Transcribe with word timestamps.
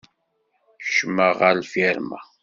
Keccmeɣ 0.83 1.31
ɣer 1.41 1.55
lfirma. 1.61 2.19